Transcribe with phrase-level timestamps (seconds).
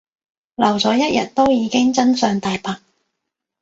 [0.55, 2.79] 留咗一日都已經真相大白